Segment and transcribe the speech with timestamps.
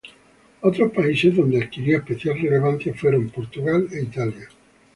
[0.61, 4.47] Otros países donde adquirió especial relevancia fueron Portugal e Italia.